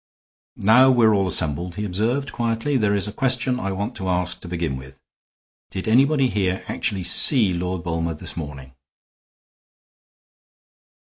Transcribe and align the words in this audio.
"Now 0.55 0.89
we're 0.89 1.13
all 1.13 1.27
assembled," 1.27 1.75
he 1.75 1.85
observed, 1.85 2.31
quietly, 2.31 2.75
"there 2.75 2.95
is 2.95 3.07
a 3.07 3.13
question 3.13 3.59
I 3.59 3.71
want 3.71 3.93
to 3.97 4.09
ask 4.09 4.41
to 4.41 4.47
begin 4.47 4.75
with. 4.75 4.99
Did 5.69 5.87
anybody 5.87 6.27
here 6.27 6.65
actually 6.67 7.03
see 7.03 7.53
Lord 7.53 7.83
Bulmer 7.83 8.15
this 8.15 8.35
morning?" 8.35 8.73